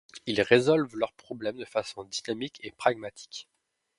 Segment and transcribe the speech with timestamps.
[0.25, 3.47] Ils résolvent leurs problèmes de façon dynamique et pragmatique.